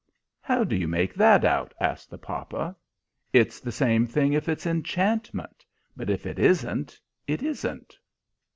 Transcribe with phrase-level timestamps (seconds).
[0.41, 2.75] "How do you make that out?" asked the papa.
[3.33, 5.63] "It's the same thing if it's enchantment.
[5.95, 7.99] But if it isn't, it isn't."